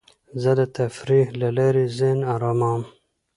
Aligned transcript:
زه 0.41 0.51
د 0.59 0.61
تفریح 0.77 1.27
له 1.41 1.49
لارې 1.57 1.83
ذهن 1.97 2.19
اراموم. 2.33 2.81